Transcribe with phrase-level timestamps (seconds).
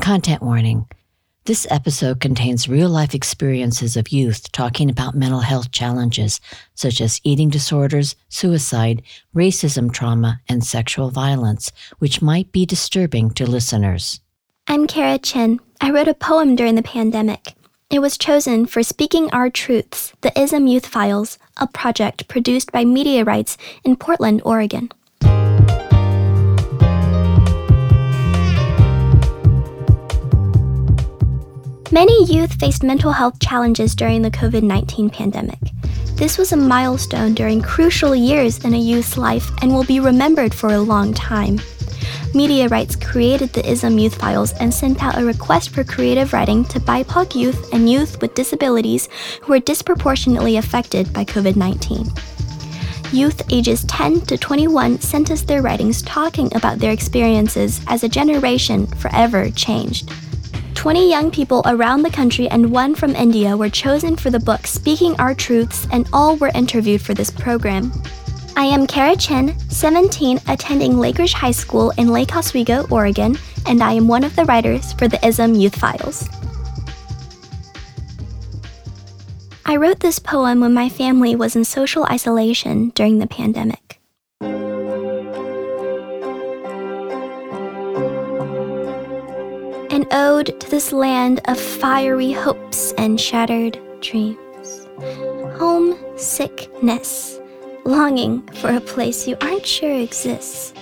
[0.00, 0.86] Content warning.
[1.44, 6.40] This episode contains real life experiences of youth talking about mental health challenges
[6.74, 9.02] such as eating disorders, suicide,
[9.34, 14.20] racism trauma, and sexual violence, which might be disturbing to listeners.
[14.66, 15.60] I'm Cara Chen.
[15.80, 17.54] I wrote a poem during the pandemic.
[17.88, 22.84] It was chosen for Speaking Our Truths, the ISM Youth Files, a project produced by
[22.84, 24.90] MediaRites in Portland, Oregon.
[31.94, 35.60] Many youth faced mental health challenges during the COVID 19 pandemic.
[36.16, 40.52] This was a milestone during crucial years in a youth's life and will be remembered
[40.52, 41.58] for a long time.
[42.34, 46.80] MediaRites created the ISM Youth Files and sent out a request for creative writing to
[46.80, 49.08] BIPOC youth and youth with disabilities
[49.42, 52.08] who were disproportionately affected by COVID 19.
[53.12, 58.08] Youth ages 10 to 21 sent us their writings talking about their experiences as a
[58.08, 60.10] generation forever changed.
[60.84, 64.66] 20 young people around the country and one from India were chosen for the book
[64.66, 67.90] Speaking Our Truths, and all were interviewed for this program.
[68.54, 73.94] I am Cara Chen, 17, attending Lakeridge High School in Lake Oswego, Oregon, and I
[73.94, 76.28] am one of the writers for the ISM Youth Files.
[79.64, 83.83] I wrote this poem when my family was in social isolation during the pandemic.
[90.14, 94.86] Ode to this land of fiery hopes and shattered dreams.
[95.58, 97.40] Homesickness,
[97.84, 100.72] longing for a place you aren't sure exists.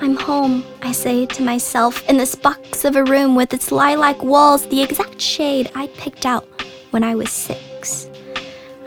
[0.00, 4.20] I'm home, I say to myself, in this box of a room with its lilac
[4.20, 6.48] walls, the exact shade I picked out
[6.90, 8.10] when I was six.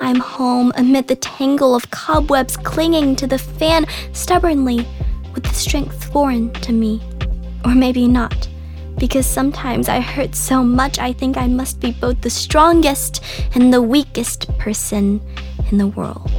[0.01, 4.85] I'm home amid the tangle of cobwebs clinging to the fan stubbornly
[5.33, 7.01] with the strength foreign to me.
[7.63, 8.49] Or maybe not
[8.97, 13.23] because sometimes I hurt so much I think I must be both the strongest
[13.55, 15.21] and the weakest person
[15.71, 16.31] in the world.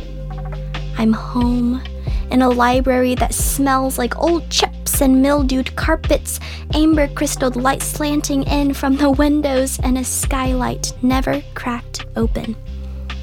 [0.97, 1.83] I'm home
[2.31, 6.41] in a library that smells like old chips and mildewed carpets,
[6.73, 12.57] amber crystalled light slanting in from the windows, and a skylight never cracked open.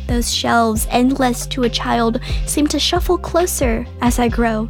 [0.08, 4.70] Those shelves, endless to a child, seem to shuffle closer as I grow.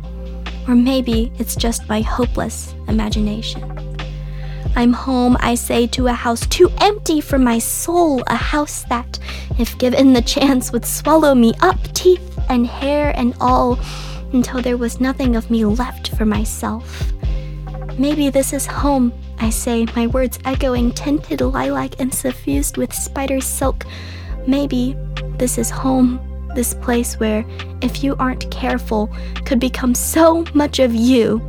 [0.67, 3.90] Or maybe it's just my hopeless imagination.
[4.75, 9.19] I'm home, I say, to a house too empty for my soul, a house that,
[9.59, 13.79] if given the chance, would swallow me up, teeth and hair and all,
[14.33, 17.11] until there was nothing of me left for myself.
[17.97, 23.41] Maybe this is home, I say, my words echoing tinted lilac and suffused with spider
[23.41, 23.85] silk.
[24.47, 24.95] Maybe
[25.37, 26.19] this is home,
[26.55, 27.45] this place where,
[27.81, 29.13] if you aren't careful,
[29.45, 31.41] could become so much of you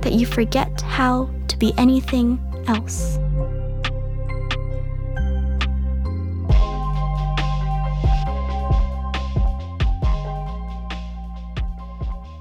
[0.00, 3.18] that you forget how to be anything else.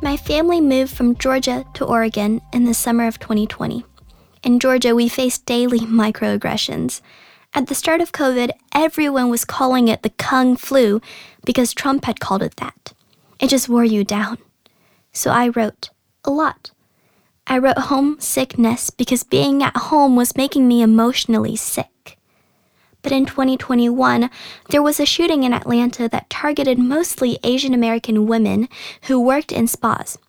[0.01, 3.83] My family moved from Georgia to Oregon in the summer of 2020.
[4.43, 7.01] In Georgia, we faced daily microaggressions.
[7.53, 11.01] At the start of COVID, everyone was calling it the Kung flu
[11.43, 12.93] because Trump had called it that.
[13.39, 14.37] It just wore you down.
[15.11, 15.89] So I wrote
[16.23, 16.71] a lot.
[17.51, 22.19] I wrote homesickness because being at home was making me emotionally sick.
[23.01, 24.29] But in 2021,
[24.69, 28.69] there was a shooting in Atlanta that targeted mostly Asian American women
[29.07, 30.19] who worked in spas.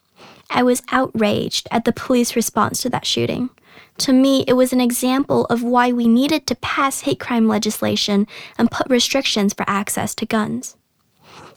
[0.48, 3.50] I was outraged at the police response to that shooting.
[3.98, 8.26] To me, it was an example of why we needed to pass hate crime legislation
[8.56, 10.74] and put restrictions for access to guns.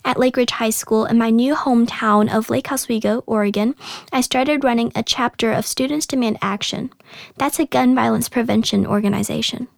[0.06, 3.74] At Lakeridge High School in my new hometown of Lake Oswego, Oregon,
[4.12, 6.92] I started running a chapter of Students Demand Action.
[7.38, 9.70] That's a gun violence prevention organization.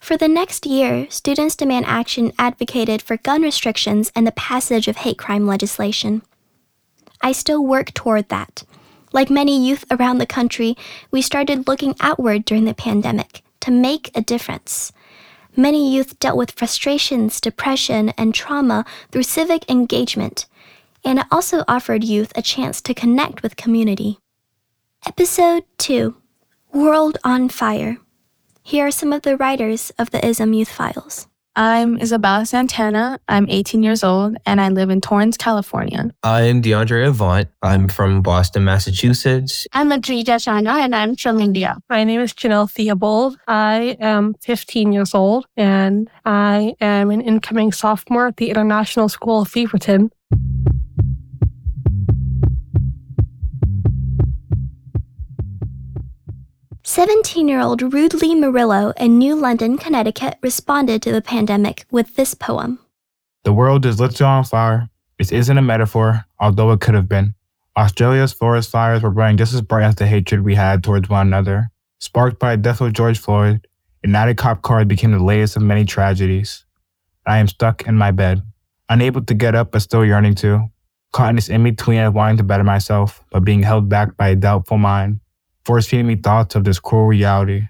[0.00, 4.98] For the next year, Students Demand Action advocated for gun restrictions and the passage of
[4.98, 6.22] hate crime legislation.
[7.22, 8.64] I still work toward that.
[9.12, 10.76] Like many youth around the country,
[11.10, 14.92] we started looking outward during the pandemic to make a difference.
[15.56, 20.46] Many youth dealt with frustrations, depression, and trauma through civic engagement,
[21.04, 24.18] and it also offered youth a chance to connect with community.
[25.06, 26.16] Episode 2
[26.72, 27.98] World on Fire.
[28.62, 31.26] Here are some of the writers of the ISM Youth Files.
[31.54, 33.20] I'm Isabella Santana.
[33.28, 36.10] I'm 18 years old and I live in Torrance, California.
[36.22, 37.46] I'm DeAndre Avant.
[37.62, 39.66] I'm from Boston, Massachusetts.
[39.74, 41.76] I'm Adrija Jana and I'm from India.
[41.90, 43.36] My name is Jenell Theobald.
[43.46, 49.42] I am 15 years old and I am an incoming sophomore at the International School
[49.42, 50.08] of Beaverton.
[56.92, 62.34] 17 year old Roodley Merilo in New London, Connecticut responded to the pandemic with this
[62.34, 62.80] poem
[63.44, 64.90] The world is literally on fire.
[65.18, 67.34] This isn't a metaphor, although it could have been.
[67.78, 71.28] Australia's forest fires were burning just as bright as the hatred we had towards one
[71.28, 71.70] another.
[71.98, 73.66] Sparked by the death of George Floyd,
[74.04, 76.66] United cop car became the latest of many tragedies.
[77.26, 78.42] I am stuck in my bed,
[78.90, 80.68] unable to get up but still yearning to.
[81.12, 84.28] Caught in this in between of wanting to better myself, but being held back by
[84.28, 85.21] a doubtful mind
[85.64, 87.68] force feeding me thoughts of this cruel reality.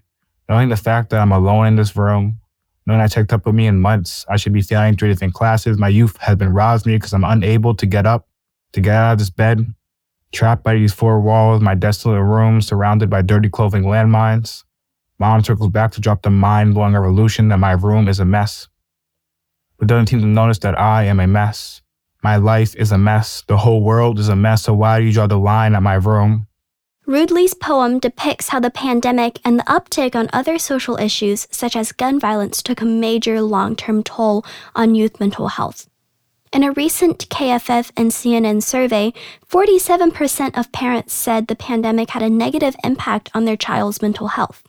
[0.49, 2.41] Knowing the fact that I'm alone in this room,
[2.87, 5.79] knowing I checked up with me in months, I should be failing through different classes.
[5.79, 8.29] My youth has been robbed me because I'm unable to get up,
[8.73, 9.75] to get out of this bed,
[10.33, 14.65] trapped by these four walls, my desolate room surrounded by dirty clothing landmines.
[15.19, 18.69] Mom circles back to drop the mind blowing revolution that my room is a mess.
[19.79, 21.83] But doesn't seem to notice that I am a mess.
[22.23, 23.45] My life is a mess.
[23.47, 24.63] The whole world is a mess.
[24.63, 26.47] So why do you draw the line at my room?
[27.07, 31.91] Roodley's poem depicts how the pandemic and the uptick on other social issues, such as
[31.91, 34.45] gun violence, took a major long term toll
[34.77, 35.89] on youth mental health.
[36.53, 39.13] In a recent KFF and CNN survey,
[39.51, 44.63] 47% of parents said the pandemic had a negative impact on their child's mental health.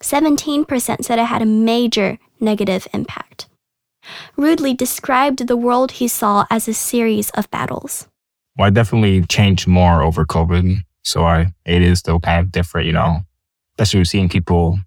[0.00, 3.48] 17% said it had a major negative impact.
[4.36, 8.06] Roodley described the world he saw as a series of battles.
[8.56, 12.86] Well, I definitely changed more over COVID so I, it is still kind of different,
[12.86, 13.20] you know,
[13.78, 14.78] especially seeing people,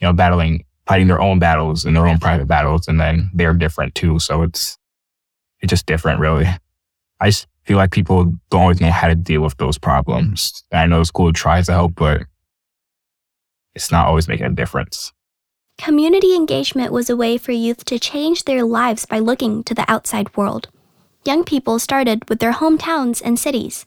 [0.00, 2.88] you know, battling, fighting their own battles and their own private battles.
[2.88, 4.18] And then they're different too.
[4.18, 4.76] So it's,
[5.60, 6.46] it's just different, really.
[7.20, 10.64] I just feel like people don't always know how to deal with those problems.
[10.72, 12.22] I know school tries to help, but
[13.74, 15.12] it's not always making a difference.
[15.76, 19.88] Community engagement was a way for youth to change their lives by looking to the
[19.88, 20.68] outside world.
[21.24, 23.86] Young people started with their hometowns and cities.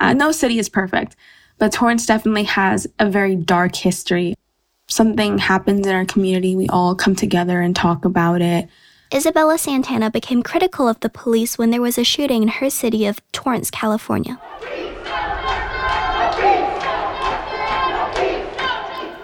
[0.00, 1.16] Uh, no city is perfect,
[1.58, 4.34] but Torrance definitely has a very dark history.
[4.86, 8.68] Something happens in our community, we all come together and talk about it.
[9.12, 13.06] Isabella Santana became critical of the police when there was a shooting in her city
[13.06, 14.38] of Torrance, California.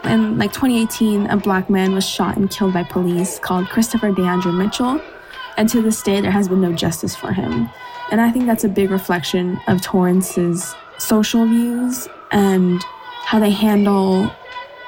[0.04, 4.56] In like 2018, a black man was shot and killed by police called Christopher DeAndre
[4.56, 5.00] Mitchell.
[5.56, 7.68] And to this day, there has been no justice for him.
[8.10, 12.82] And I think that's a big reflection of Torrance's social views and
[13.24, 14.30] how they handle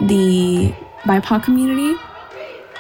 [0.01, 0.75] the
[1.05, 1.99] BIPOC community.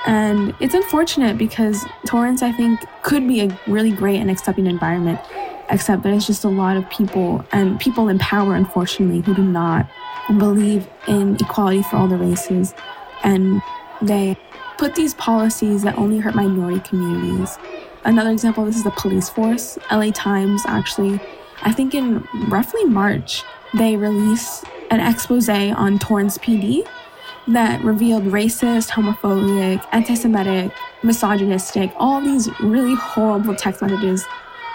[0.06, 5.18] And it's unfortunate because Torrance, I think, could be a really great and accepting environment,
[5.70, 9.88] except there's just a lot of people and people in power, unfortunately, who do not
[10.38, 12.74] believe in equality for all the races.
[13.24, 13.60] And
[14.00, 14.36] they
[14.78, 17.58] put these policies that only hurt minority communities
[18.06, 19.78] Another example this is the police force.
[19.90, 21.20] LA Times actually,
[21.62, 23.42] I think in roughly March,
[23.76, 26.86] they released an expose on Torrance PD
[27.48, 34.24] that revealed racist, homophobic, anti Semitic, misogynistic, all these really horrible text messages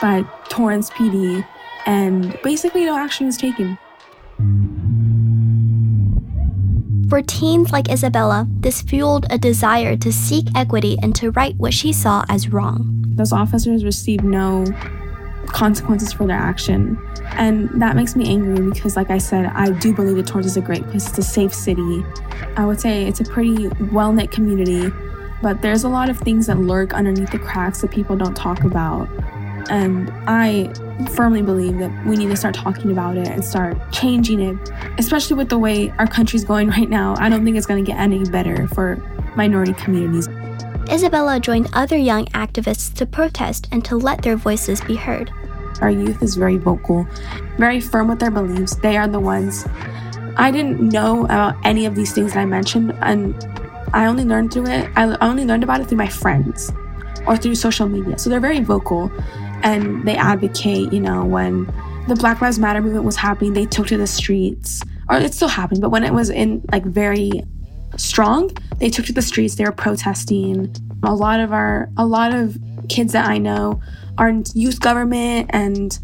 [0.01, 1.45] by Torrance PD,
[1.85, 3.77] and basically no action was taken.
[7.11, 11.73] For teens like Isabella, this fueled a desire to seek equity and to right what
[11.73, 13.03] she saw as wrong.
[13.17, 14.65] Those officers received no
[15.47, 16.97] consequences for their action.
[17.31, 20.55] And that makes me angry because, like I said, I do believe that Torrance is
[20.55, 21.09] a great place.
[21.09, 22.01] It's a safe city.
[22.55, 24.89] I would say it's a pretty well knit community,
[25.41, 28.63] but there's a lot of things that lurk underneath the cracks that people don't talk
[28.63, 29.09] about.
[29.69, 30.71] And I
[31.09, 35.35] firmly believe that we need to start talking about it and start changing it, especially
[35.35, 37.15] with the way our country's going right now.
[37.17, 38.95] I don't think it's going to get any better for
[39.35, 40.27] minority communities.
[40.89, 45.31] Isabella joined other young activists to protest and to let their voices be heard.
[45.81, 47.07] Our youth is very vocal,
[47.57, 48.75] very firm with their beliefs.
[48.75, 49.65] They are the ones.
[50.37, 53.35] I didn't know about any of these things that I mentioned, and
[53.93, 54.89] I only learned through it.
[54.95, 56.71] I only learned about it through my friends
[57.25, 58.17] or through social media.
[58.17, 59.11] So they're very vocal
[59.63, 61.65] and they advocate, you know, when
[62.07, 65.35] the Black Lives Matter movement was happening, they took to the streets, uh, or it's
[65.35, 67.43] still happening, but when it was in like very
[67.97, 70.73] strong, they took to the streets, they were protesting.
[71.03, 72.57] A lot of our a lot of
[72.89, 73.81] kids that I know
[74.17, 75.97] are in youth government and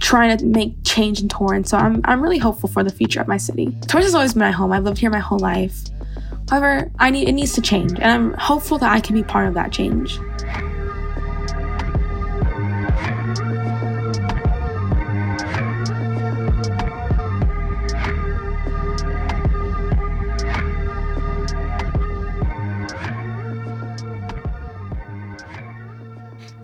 [0.00, 1.70] trying to make change in Torrance.
[1.70, 3.66] So I'm I'm really hopeful for the future of my city.
[3.86, 4.72] Torrance has always been my home.
[4.72, 5.76] I've lived here my whole life.
[6.50, 9.48] However, I need it needs to change, and I'm hopeful that I can be part
[9.48, 10.18] of that change.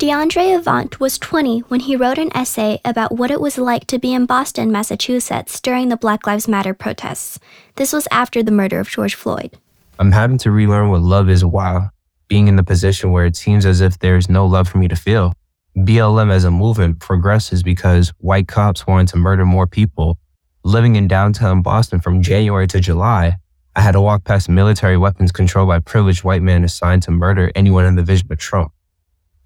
[0.00, 3.99] DeAndre Avant was 20 when he wrote an essay about what it was like to
[3.99, 7.38] be in Boston, Massachusetts during the Black Lives Matter protests.
[7.76, 9.59] This was after the murder of George Floyd.
[9.99, 11.90] I'm having to relearn what love is while
[12.28, 14.97] being in the position where it seems as if there's no love for me to
[14.97, 15.35] feel.
[15.76, 20.16] BLM as a movement progresses because white cops wanted to murder more people.
[20.64, 23.37] Living in downtown Boston from January to July,
[23.76, 27.52] I had to walk past military weapons controlled by privileged white men assigned to murder
[27.54, 28.73] anyone in the vision of Trump.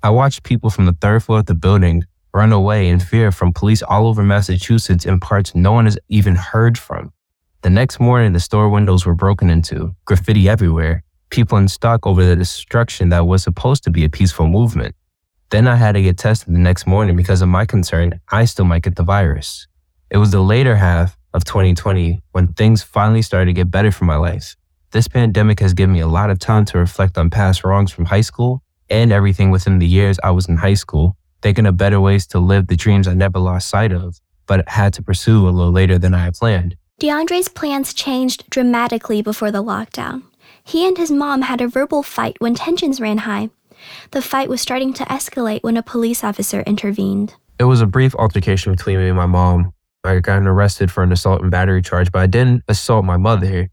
[0.04, 3.54] I watched people from the third floor of the building run away in fear from
[3.54, 7.10] police all over Massachusetts in parts no one has even heard from.
[7.62, 12.22] The next morning, the store windows were broken into, graffiti everywhere, people in stock over
[12.22, 14.94] the destruction that was supposed to be a peaceful movement.
[15.48, 18.66] Then I had to get tested the next morning because of my concern I still
[18.66, 19.66] might get the virus.
[20.10, 24.04] It was the later half of 2020 when things finally started to get better for
[24.04, 24.54] my life.
[24.90, 28.04] This pandemic has given me a lot of time to reflect on past wrongs from
[28.04, 32.00] high school and everything within the years I was in high school, thinking of better
[32.00, 35.50] ways to live the dreams I never lost sight of, but had to pursue a
[35.50, 36.76] little later than I had planned.
[37.00, 40.22] DeAndre's plans changed dramatically before the lockdown.
[40.62, 43.50] He and his mom had a verbal fight when tensions ran high.
[44.12, 47.34] The fight was starting to escalate when a police officer intervened.
[47.58, 49.72] It was a brief altercation between me and my mom.
[50.04, 53.70] I got arrested for an assault and battery charge, but I didn't assault my mother.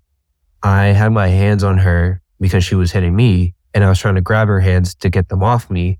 [0.63, 4.15] I had my hands on her because she was hitting me, and I was trying
[4.15, 5.99] to grab her hands to get them off me.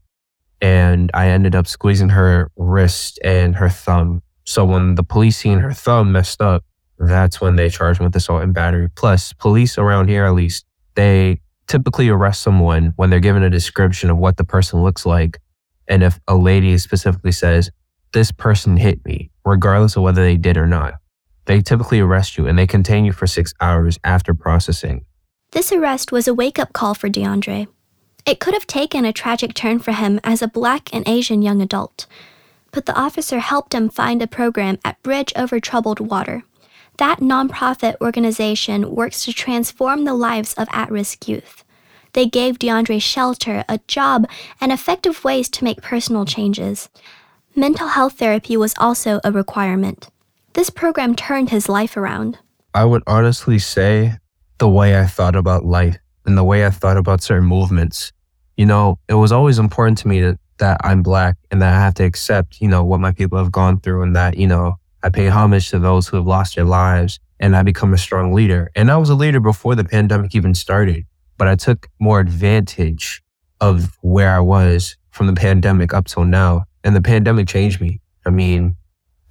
[0.62, 4.22] And I ended up squeezing her wrist and her thumb.
[4.44, 6.64] So when the police seen her thumb messed up,
[7.00, 8.90] that's when they charged me with assault and battery.
[8.96, 14.10] Plus, police around here, at least, they typically arrest someone when they're given a description
[14.10, 15.40] of what the person looks like.
[15.88, 17.72] And if a lady specifically says,
[18.14, 20.96] this person hit me, regardless of whether they did or not,
[21.46, 25.06] they typically arrest you and they contain you for six hours after processing.
[25.52, 27.68] This arrest was a wake up call for DeAndre.
[28.26, 31.62] It could have taken a tragic turn for him as a black and Asian young
[31.62, 32.06] adult,
[32.72, 36.44] but the officer helped him find a program at Bridge Over Troubled Water.
[36.98, 41.66] That nonprofit organization works to transform the lives of at risk youth.
[42.14, 44.30] They gave DeAndre shelter, a job,
[44.62, 46.90] and effective ways to make personal changes.
[47.56, 50.10] Mental health therapy was also a requirement.
[50.54, 52.38] This program turned his life around.
[52.74, 54.18] I would honestly say
[54.62, 58.14] the way I thought about life and the way I thought about certain movements.
[58.58, 61.80] You know, it was always important to me that, that I'm black and that I
[61.80, 64.76] have to accept, you know, what my people have gone through and that, you know,
[65.02, 68.34] I pay homage to those who have lost their lives and I become a strong
[68.34, 68.70] leader.
[68.76, 71.08] And I was a leader before the pandemic even started,
[71.40, 73.24] but I took more advantage
[73.62, 76.66] of where I was from the pandemic up till now.
[76.84, 78.00] And the pandemic changed me.
[78.28, 78.76] I mean,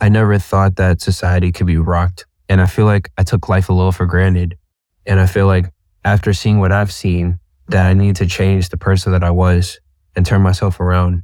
[0.00, 2.26] I never thought that society could be rocked.
[2.48, 4.58] And I feel like I took life a little for granted.
[5.06, 5.72] And I feel like
[6.04, 7.38] after seeing what I've seen,
[7.68, 9.80] that I need to change the person that I was
[10.16, 11.22] and turn myself around.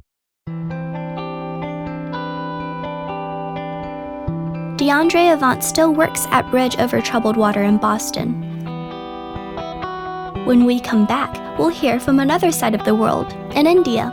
[4.77, 8.43] DeAndre Avant still works at Bridge Over Troubled Water in Boston.
[10.45, 14.09] When we come back, we'll hear from another side of the world, in India.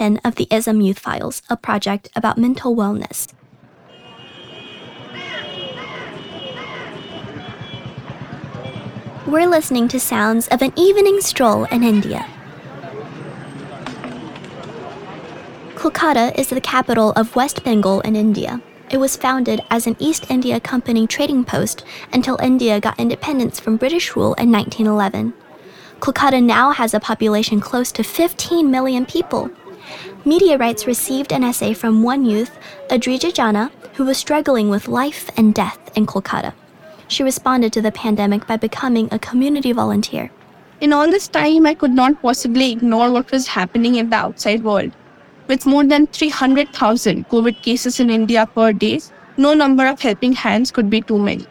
[0.00, 3.28] Of the ISM Youth Files, a project about mental wellness.
[9.26, 12.24] We're listening to sounds of an evening stroll in India.
[15.74, 18.62] Kolkata is the capital of West Bengal in India.
[18.90, 23.76] It was founded as an East India Company trading post until India got independence from
[23.76, 25.34] British rule in 1911.
[26.00, 29.50] Kolkata now has a population close to 15 million people.
[30.24, 35.54] MediaRites received an essay from one youth, Adrija Jana, who was struggling with life and
[35.54, 36.52] death in Kolkata.
[37.08, 40.30] She responded to the pandemic by becoming a community volunteer.
[40.80, 44.62] In all this time, I could not possibly ignore what was happening in the outside
[44.62, 44.92] world.
[45.48, 49.00] With more than 300,000 COVID cases in India per day,
[49.36, 51.46] no number of helping hands could be too many.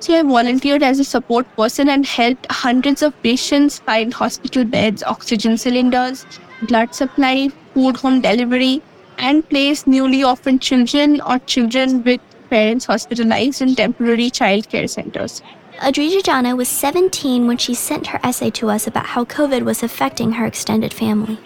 [0.00, 5.02] So I volunteered as a support person and helped hundreds of patients find hospital beds,
[5.02, 6.26] oxygen cylinders,
[6.62, 8.82] blood supply, food home delivery,
[9.18, 15.42] and place newly orphaned children or children with parents hospitalized in temporary child care centers.
[15.88, 19.82] Adrija Jana was 17 when she sent her essay to us about how COVID was
[19.82, 21.38] affecting her extended family.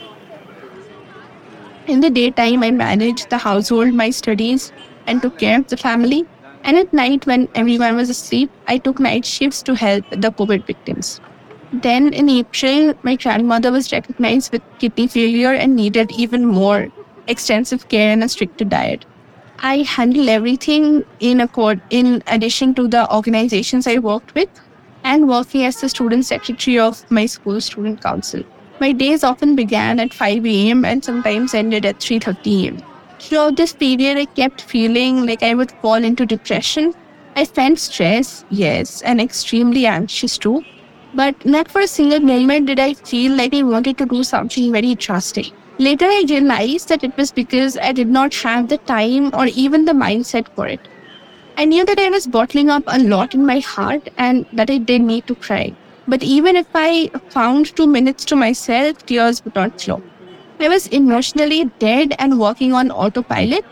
[1.88, 4.70] In the daytime, I managed the household, my studies,
[5.08, 6.24] and took care of the family.
[6.62, 10.64] And at night, when everyone was asleep, I took night shifts to help the COVID
[10.64, 11.20] victims.
[11.72, 16.88] Then in April, my grandmother was recognized with kidney failure and needed even more
[17.28, 19.04] extensive care and a stricter diet.
[19.60, 24.48] I handle everything in accord in addition to the organizations I worked with
[25.04, 28.42] and working as the student secretary of my school student council.
[28.80, 30.84] My days often began at 5 a.m.
[30.84, 32.82] and sometimes ended at 3:30 a.m.
[33.20, 36.94] Throughout this period, I kept feeling like I would fall into depression.
[37.36, 40.64] I felt stress, yes, and extremely anxious too.
[41.12, 44.70] But not for a single moment did I feel like I wanted to do something
[44.70, 45.50] very drastic.
[45.78, 49.86] Later, I realized that it was because I did not have the time or even
[49.86, 50.80] the mindset for it.
[51.56, 54.78] I knew that I was bottling up a lot in my heart and that I
[54.78, 55.74] did need to cry.
[56.06, 60.02] But even if I found two minutes to myself, tears would not flow.
[60.60, 63.64] I was emotionally dead and working on autopilot.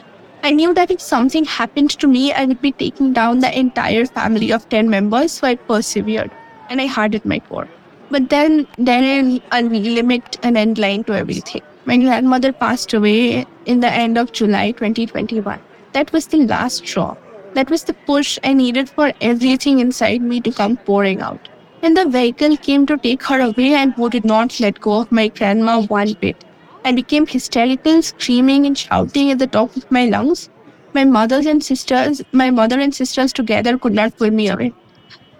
[0.42, 4.07] I knew that if something happened to me, I would be taking down the entire
[4.07, 6.33] family of 10 members, so I persevered
[6.68, 7.68] and I hardened my core.
[8.10, 11.62] But then there is a limit, an end line to everything.
[11.84, 15.58] My grandmother passed away in the end of July 2021.
[15.92, 17.16] That was the last straw.
[17.54, 21.48] That was the push I needed for everything inside me to come pouring out.
[21.82, 25.12] And the vehicle came to take her away and who did not let go of
[25.12, 26.44] my grandma one bit.
[26.84, 30.48] I became hysterical, screaming and shouting at the top of my lungs.
[30.94, 34.72] My mothers and sisters, my mother and sisters together could not pull me away.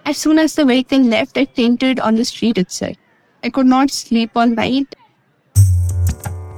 [0.09, 2.97] As soon as the vehicle left, I fainted on the street itself.
[3.45, 4.95] I could not sleep all night.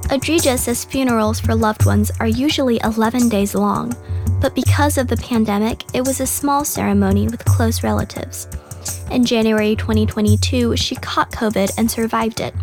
[0.07, 3.93] Adrija says funerals for loved ones are usually 11 days long,
[4.39, 8.47] but because of the pandemic, it was a small ceremony with close relatives.
[9.11, 12.55] In January 2022, she caught COVID and survived it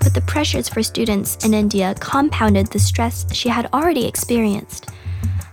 [0.00, 4.90] but the pressures for students in India compounded the stress she had already experienced.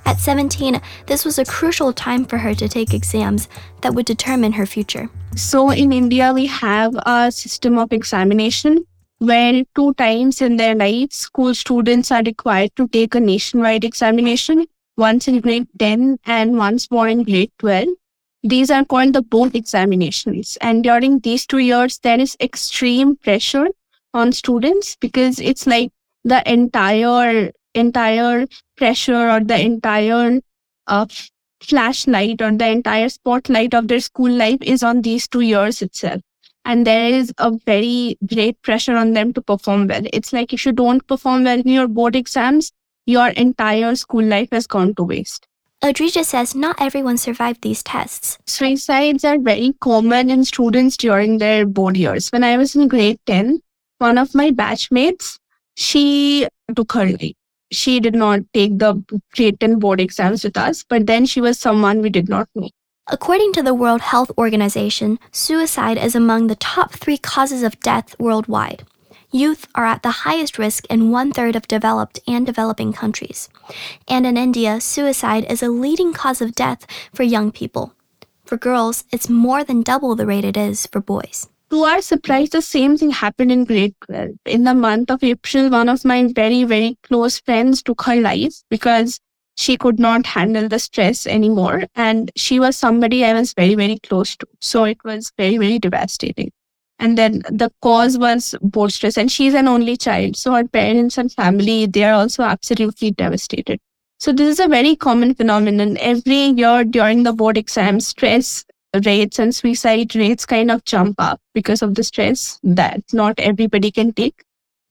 [0.05, 3.47] At 17, this was a crucial time for her to take exams
[3.81, 5.09] that would determine her future.
[5.35, 8.85] So, in India, we have a system of examination
[9.19, 14.65] where two times in their life, school students are required to take a nationwide examination,
[14.97, 17.89] once in grade 10 and once more in grade 12.
[18.43, 20.57] These are called the board examinations.
[20.61, 23.67] And during these two years, there is extreme pressure
[24.15, 25.91] on students because it's like
[26.23, 30.39] the entire entire pressure or the entire
[30.87, 31.05] uh,
[31.61, 36.21] flashlight or the entire spotlight of their school life is on these two years itself
[36.65, 40.65] and there is a very great pressure on them to perform well it's like if
[40.65, 42.71] you don't perform well in your board exams
[43.05, 45.47] your entire school life has gone to waste
[45.83, 48.37] Adrija says not everyone survived these tests.
[48.45, 52.29] Suicides are very common in students during their board years.
[52.29, 53.63] When I was in grade 10,
[53.97, 55.39] one of my batchmates,
[55.75, 57.33] she took her life.
[57.71, 59.01] She did not take the
[59.35, 62.69] 10 board exams with us, but then she was someone we did not know.
[63.07, 68.15] According to the World Health Organization, suicide is among the top three causes of death
[68.19, 68.83] worldwide.
[69.31, 73.49] Youth are at the highest risk in one third of developed and developing countries.
[74.07, 77.95] And in India, suicide is a leading cause of death for young people.
[78.45, 82.49] For girls, it's more than double the rate it is for boys to our surprise,
[82.49, 84.31] the same thing happened in grade 12.
[84.45, 88.53] In the month of April, one of my very, very close friends took her life
[88.69, 89.19] because
[89.55, 91.83] she could not handle the stress anymore.
[91.95, 94.47] And she was somebody I was very, very close to.
[94.59, 96.51] So it was very, very devastating.
[96.99, 99.17] And then the cause was board stress.
[99.17, 100.35] And she's an only child.
[100.35, 103.79] So her parents and family, they are also absolutely devastated.
[104.19, 105.97] So this is a very common phenomenon.
[105.97, 108.65] Every year during the board exam, stress
[109.05, 113.91] rates and suicide rates kind of jump up because of the stress that not everybody
[113.91, 114.43] can take.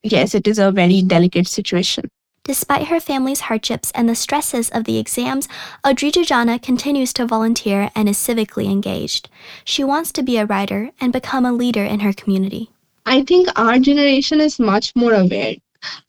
[0.03, 2.09] Yes, it is a very delicate situation.
[2.43, 5.47] Despite her family's hardships and the stresses of the exams,
[5.85, 9.29] Adrija Jana continues to volunteer and is civically engaged.
[9.63, 12.71] She wants to be a writer and become a leader in her community.
[13.05, 15.55] I think our generation is much more aware.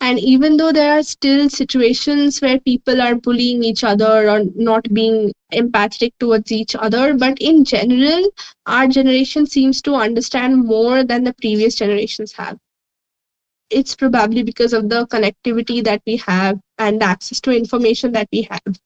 [0.01, 4.93] And even though there are still situations where people are bullying each other or not
[4.93, 8.31] being empathetic towards each other, but in general,
[8.67, 12.59] our generation seems to understand more than the previous generations have.
[13.71, 18.43] It's probably because of the connectivity that we have and access to information that we
[18.51, 18.81] have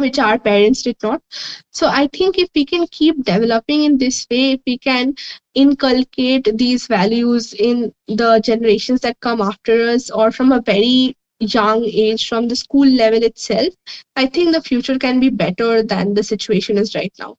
[0.00, 1.22] which our parents did not.
[1.70, 5.14] So I think if we can keep developing in this way, if we can
[5.54, 11.84] inculcate these values in the generations that come after us or from a very young
[11.84, 13.74] age from the school level itself,
[14.16, 17.36] I think the future can be better than the situation is right now.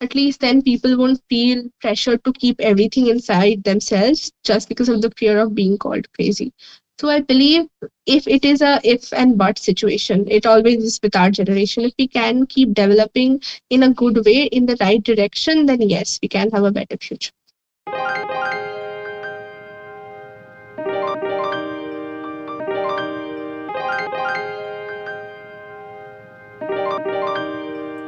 [0.00, 5.00] At least then people won't feel pressure to keep everything inside themselves just because of
[5.00, 6.52] the fear of being called crazy.
[7.02, 7.66] So I believe
[8.06, 11.82] if it is a if and but situation, it always is with our generation.
[11.82, 16.20] If we can keep developing in a good way in the right direction, then yes,
[16.22, 17.32] we can have a better future.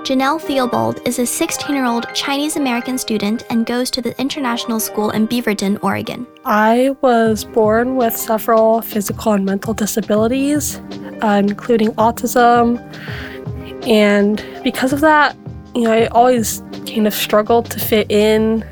[0.05, 4.79] Jenell Theobald is a 16 year old Chinese American student and goes to the international
[4.79, 6.27] school in Beaverton, Oregon.
[6.45, 10.79] I was born with several physical and mental disabilities,
[11.23, 12.79] uh, including autism.
[13.87, 15.39] And because of that,
[15.75, 18.63] you know, I always kind of struggled to fit in.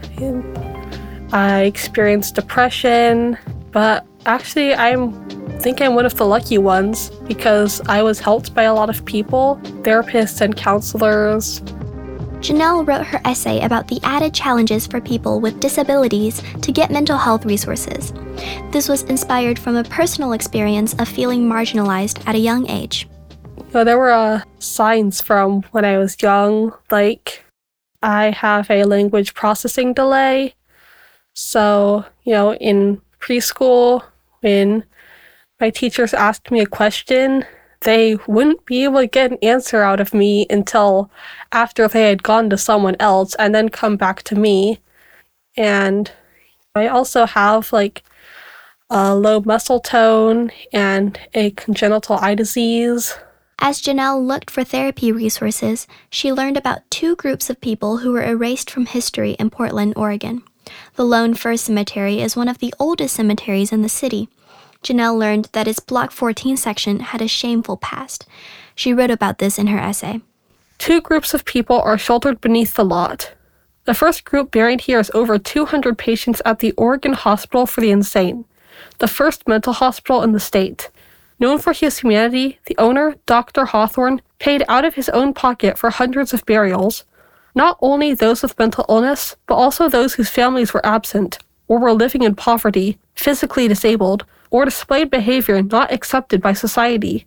[1.33, 3.39] I experienced depression,
[3.71, 5.13] but actually, I'm
[5.63, 9.05] think I'm one of the lucky ones because I was helped by a lot of
[9.05, 11.61] people, therapists and counselors.
[12.41, 17.17] Jenell wrote her essay about the added challenges for people with disabilities to get mental
[17.17, 18.13] health resources.
[18.73, 23.09] This was inspired from a personal experience of feeling marginalized at a young age.
[23.71, 27.45] So there were uh, signs from when I was young, like
[28.03, 30.57] I have a language processing delay.
[31.35, 34.03] So, you know, in preschool,
[34.41, 34.83] when
[35.63, 37.47] my teachers asked me a question,
[37.83, 41.09] they wouldn't be able to get an answer out of me until
[41.53, 44.81] after they had gone to someone else and then come back to me.
[45.57, 46.11] And
[46.75, 48.03] I also have like
[48.91, 53.17] a low muscle tone and a congenital eye disease.
[53.61, 58.25] As Jenell looked for therapy resources, she learned about two groups of people who were
[58.25, 60.43] erased from history in Portland, Oregon.
[60.97, 64.29] The Lone Fir Cemetery is one of the oldest cemeteries in the city
[64.83, 68.27] Jenell learned that its Block 14 section had a shameful past.
[68.75, 70.21] She wrote about this in her essay.
[70.79, 73.33] Two groups of people are sheltered beneath the lot.
[73.85, 77.91] The first group buried here is over 200 patients at the Oregon Hospital for the
[77.91, 78.45] Insane,
[78.99, 80.91] the first mental hospital in the state.
[81.39, 83.67] Known for his humanity, the owner, Dr.
[83.67, 87.05] Hawthorne, paid out of his own pocket for hundreds of burials,
[87.55, 91.93] not only those with mental illness, but also those whose families were absent or were
[91.93, 97.27] living in poverty, physically disabled, or displayed behavior not accepted by society.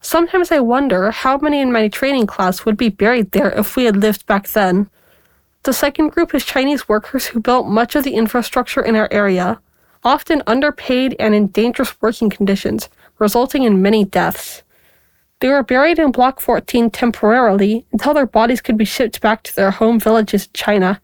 [0.00, 3.84] Sometimes I wonder how many in my training class would be buried there if we
[3.84, 4.88] had lived back then.
[5.64, 9.60] The second group is Chinese workers who built much of the infrastructure in our area,
[10.02, 12.88] often underpaid and in dangerous working conditions,
[13.18, 14.62] resulting in many deaths.
[15.40, 19.54] They were buried in Block 14 temporarily until their bodies could be shipped back to
[19.54, 21.02] their home villages in China.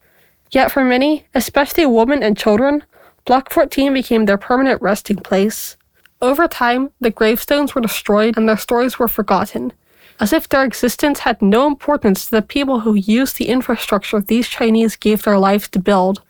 [0.49, 2.83] Yet for many, especially women and children,
[3.25, 5.77] Block 14 became their permanent resting place.
[6.21, 9.71] Over time, the gravestones were destroyed and their stories were forgotten,
[10.19, 14.49] as if their existence had no importance to the people who used the infrastructure these
[14.49, 16.21] Chinese gave their lives to build.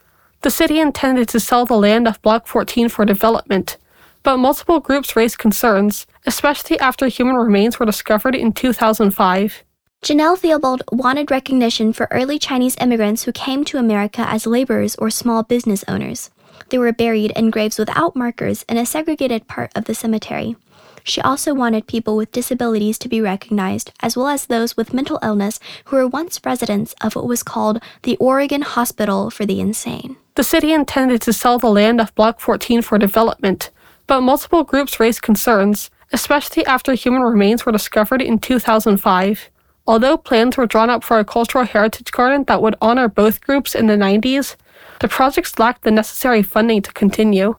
[0.41, 3.77] The city intended to sell the land of Block 14 for development,
[4.21, 9.63] but multiple groups raised concerns, especially after human remains were discovered in 2005.
[10.03, 15.09] Jenell Theobald wanted recognition for early Chinese immigrants who came to America as laborers or
[15.09, 16.29] small business owners.
[16.69, 20.55] They were buried in graves without markers in a segregated part of the cemetery.
[21.03, 25.19] She also wanted people with disabilities to be recognized, as well as those with mental
[25.21, 30.15] illness who were once residents of what was called the Oregon Hospital for the Insane.
[30.35, 33.69] The city intended to sell the land of Block 14 for development,
[34.07, 39.49] but multiple groups raised concerns, especially after human remains were discovered in 2005.
[39.85, 43.75] Although plans were drawn up for a cultural heritage garden that would honor both groups
[43.75, 44.55] in the 90s,
[45.03, 47.57] the projects lacked the necessary funding to continue.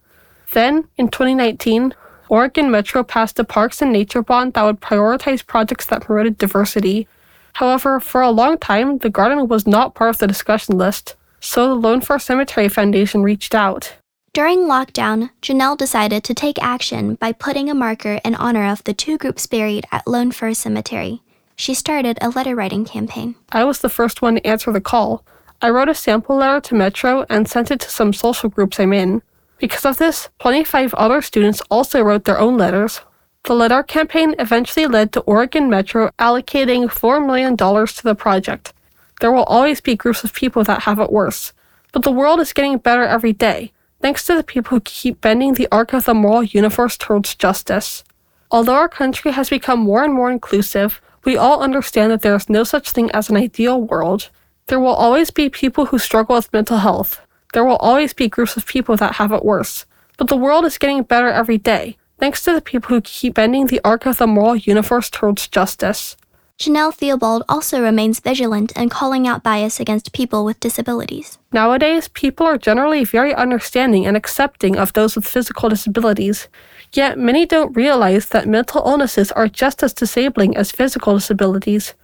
[0.53, 1.93] Then, in 2019,
[2.31, 7.07] Oregon Metro passed a Parks and Nature bond that would prioritize projects that promoted diversity.
[7.53, 11.69] However, for a long time, the garden was not part of the discussion list, so
[11.69, 13.95] the Lone Fir Cemetery Foundation reached out.
[14.33, 18.95] During lockdown, Jenell decided to take action by putting a marker in honor of the
[18.95, 21.21] two groups buried at Lone Fir Cemetery.
[21.57, 23.35] She started a letter writing campaign.
[23.53, 25.27] I was the first one to answer the call,
[25.63, 28.93] I wrote a sample letter to Metro and sent it to some social groups I'm
[28.93, 29.23] in.
[29.59, 33.01] Because of this, 25 other students also wrote their own letters.
[33.45, 38.73] The letter campaign eventually led to Oregon Metro allocating $4 million to the project.
[39.21, 41.53] There will always be groups of people that have it worse,
[41.93, 45.55] but the world is getting better every day, thanks to the people who keep bending
[45.55, 48.03] the arc of the moral universe towards justice.
[48.51, 52.49] Although our country has become more and more inclusive, we all understand that there is
[52.49, 54.31] no such thing as an ideal world.
[54.67, 57.21] There will always be people who struggle with mental health.
[57.53, 59.85] There will always be groups of people that have it worse.
[60.17, 63.67] But the world is getting better every day, thanks to the people who keep bending
[63.67, 66.17] the arc of the moral universe towards justice.
[66.59, 71.39] Jenell Theobald also remains vigilant in calling out bias against people with disabilities.
[71.53, 76.49] Nowadays, people are generally very understanding and accepting of those with physical disabilities.
[76.93, 81.95] Yet, many don't realize that mental illnesses are just as disabling as physical disabilities.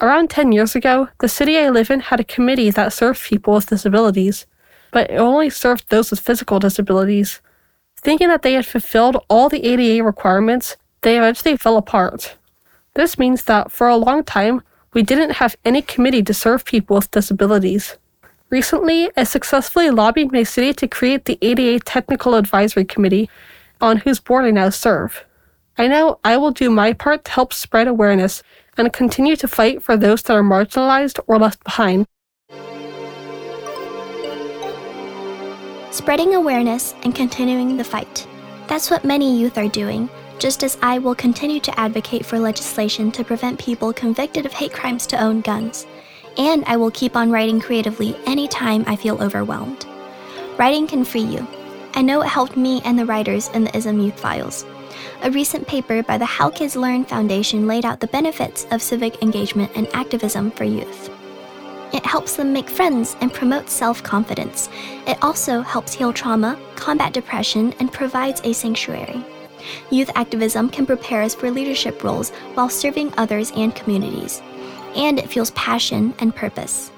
[0.00, 3.54] Around 10 years ago, the city I live in had a committee that served people
[3.54, 4.46] with disabilities,
[4.90, 7.40] but it only served those with physical disabilities.
[7.96, 12.36] Thinking that they had fulfilled all the ADA requirements, they eventually fell apart.
[12.94, 16.96] This means that for a long time, we didn't have any committee to serve people
[16.96, 17.96] with disabilities.
[18.50, 23.28] Recently, I successfully lobbied my city to create the ADA Technical Advisory Committee,
[23.80, 25.24] on whose board I now serve.
[25.76, 28.42] I know I will do my part to help spread awareness
[28.76, 32.06] and continue to fight for those that are marginalized or left behind.
[35.90, 38.26] Spreading awareness and continuing the fight.
[38.66, 40.08] That's what many youth are doing
[40.38, 44.72] just as I will continue to advocate for legislation to prevent people convicted of hate
[44.72, 45.86] crimes to own guns.
[46.36, 49.86] And I will keep on writing creatively anytime I feel overwhelmed.
[50.58, 51.46] Writing can free you.
[51.94, 54.66] I know it helped me and the writers in the ISM Youth Files.
[55.22, 59.22] A recent paper by the How Kids Learn Foundation laid out the benefits of civic
[59.22, 61.10] engagement and activism for youth.
[61.92, 64.68] It helps them make friends and promotes self confidence.
[65.06, 69.24] It also helps heal trauma, combat depression, and provides a sanctuary.
[69.90, 74.42] Youth activism can prepare us for leadership roles while serving others and communities.
[74.96, 76.90] And it fuels passion and purpose.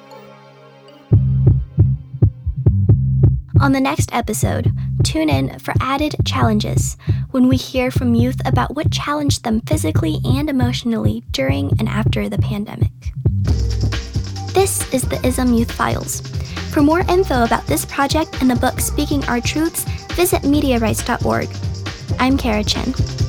[3.61, 4.71] On the next episode,
[5.07, 6.97] tune in for added challenges
[7.31, 12.29] when we hear from youth about what challenged them physically and emotionally during and after
[12.29, 12.91] the pandemic.
[14.53, 16.23] This is the ISM Youth Files.
[16.73, 21.49] For more info about this project and the book Speaking Our Truths, visit MediaRites.org.
[22.19, 23.26] I'm Cara Chen.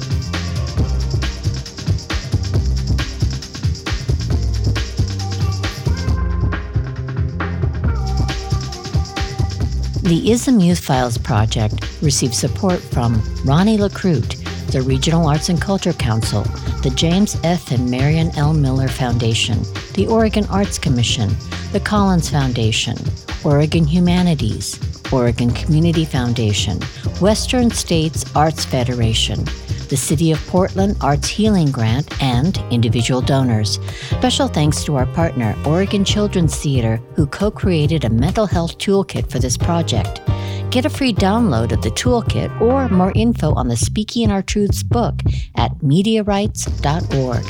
[10.08, 14.42] The ISM Youth Files project receives support from Ronni Lacroute,
[14.72, 16.44] the Regional Arts and Culture Council,
[16.82, 17.72] the James F.
[17.72, 18.54] and Marion L.
[18.54, 19.62] Miller Foundation,
[19.96, 21.30] the Oregon Arts Commission,
[21.74, 22.96] the Collins Foundation,
[23.44, 24.80] Oregon Humanities,
[25.12, 26.80] Oregon Community Foundation,
[27.20, 29.44] Western States Arts Federation,
[29.90, 33.80] the City of Portland Arts Healing Grant, and individual donors.
[34.12, 39.30] Special thanks to our partner, Oregon Children's Theater, who co created a mental health toolkit
[39.30, 40.22] for this project.
[40.70, 44.44] Get a free download of the toolkit or more info on the Speaking in Our
[44.44, 45.22] Truths book
[45.56, 47.46] at mediarites.org.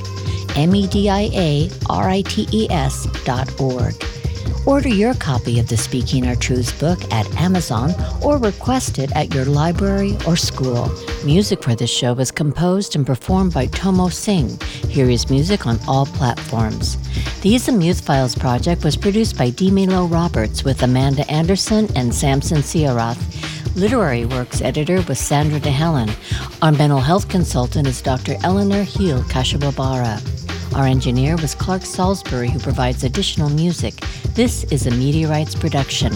[0.56, 3.93] M E D I A R I T E S dot org.
[4.67, 9.34] Order your copy of the Speaking Our Truths book at Amazon or request it at
[9.34, 10.91] your library or school.
[11.23, 14.60] Music for this show was composed and performed by Tomo Singh.
[14.89, 16.97] Hear his music on all platforms.
[17.43, 22.58] The ISM Files project was produced by Dmae Lo Roberts with Amanda Anderson and Samson
[22.58, 23.23] Siarath.
[23.77, 26.12] Literary Works editor was Sandra DeHelen.
[26.62, 28.36] Our mental health consultant is Dr.
[28.43, 30.37] Eleanor Heel Kashababara.
[30.75, 33.95] Our engineer was Clark Salisbury, who provides additional music.
[34.36, 34.91] This is a
[35.25, 36.13] Rights production.